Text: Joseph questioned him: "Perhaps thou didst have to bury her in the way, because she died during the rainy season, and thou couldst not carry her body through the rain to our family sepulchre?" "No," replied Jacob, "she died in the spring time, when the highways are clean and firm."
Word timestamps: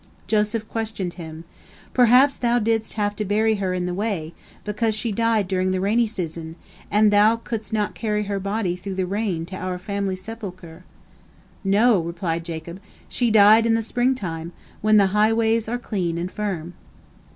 Joseph 0.25 0.67
questioned 0.67 1.13
him: 1.13 1.43
"Perhaps 1.93 2.37
thou 2.37 2.57
didst 2.57 2.93
have 2.93 3.15
to 3.17 3.23
bury 3.23 3.57
her 3.57 3.71
in 3.75 3.85
the 3.85 3.93
way, 3.93 4.33
because 4.63 4.95
she 4.95 5.11
died 5.11 5.47
during 5.47 5.69
the 5.69 5.79
rainy 5.79 6.07
season, 6.07 6.55
and 6.89 7.11
thou 7.13 7.35
couldst 7.35 7.71
not 7.71 7.93
carry 7.93 8.23
her 8.23 8.39
body 8.39 8.75
through 8.75 8.95
the 8.95 9.05
rain 9.05 9.45
to 9.45 9.55
our 9.55 9.77
family 9.77 10.15
sepulchre?" 10.15 10.83
"No," 11.63 11.99
replied 11.99 12.43
Jacob, 12.43 12.79
"she 13.07 13.29
died 13.29 13.67
in 13.67 13.75
the 13.75 13.83
spring 13.83 14.15
time, 14.15 14.53
when 14.81 14.97
the 14.97 15.05
highways 15.13 15.67
are 15.67 15.77
clean 15.77 16.17
and 16.17 16.31
firm." 16.31 16.73